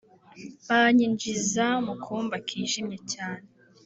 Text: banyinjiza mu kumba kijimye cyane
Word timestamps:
banyinjiza 0.67 1.65
mu 1.85 1.93
kumba 2.03 2.35
kijimye 2.47 2.97
cyane 3.11 3.45